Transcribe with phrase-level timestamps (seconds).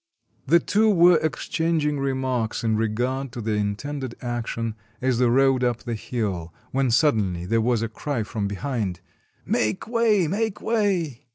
[0.51, 5.83] ]The two were exchanging remarks in regard to the intended action, as they rode up
[5.83, 9.01] the hill, when suddenly there was a cry from behind,
[9.45, 11.27] "Make way, make way!